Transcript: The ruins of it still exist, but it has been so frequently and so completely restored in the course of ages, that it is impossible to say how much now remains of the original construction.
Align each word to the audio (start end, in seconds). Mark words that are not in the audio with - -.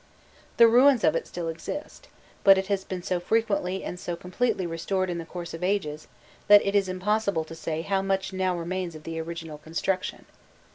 The 0.57 0.67
ruins 0.67 1.03
of 1.03 1.15
it 1.15 1.27
still 1.27 1.47
exist, 1.47 2.07
but 2.43 2.57
it 2.57 2.65
has 2.65 2.83
been 2.83 3.03
so 3.03 3.19
frequently 3.19 3.83
and 3.83 3.99
so 3.99 4.15
completely 4.15 4.65
restored 4.65 5.11
in 5.11 5.19
the 5.19 5.27
course 5.27 5.53
of 5.53 5.63
ages, 5.63 6.07
that 6.47 6.65
it 6.65 6.73
is 6.73 6.89
impossible 6.89 7.43
to 7.43 7.53
say 7.53 7.83
how 7.83 8.01
much 8.01 8.33
now 8.33 8.57
remains 8.57 8.95
of 8.95 9.03
the 9.03 9.19
original 9.21 9.59
construction. 9.59 10.25